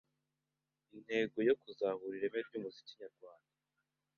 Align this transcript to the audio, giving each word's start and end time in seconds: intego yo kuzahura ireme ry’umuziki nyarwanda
intego 0.95 1.37
yo 1.47 1.55
kuzahura 1.61 2.13
ireme 2.17 2.39
ry’umuziki 2.47 2.93
nyarwanda 3.01 3.51